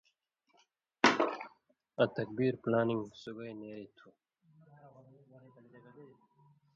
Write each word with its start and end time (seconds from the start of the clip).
آں 2.01 2.09
تکبیر 2.17 2.53
(پلانِنگ) 2.63 3.03
سُگائ 3.21 3.51
نېریں 3.59 3.91
تُھو، 3.97 4.09